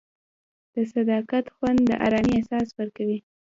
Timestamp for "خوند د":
1.55-1.91